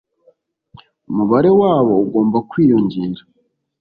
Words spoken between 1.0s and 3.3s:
umubare wabo ugomba kwiyongera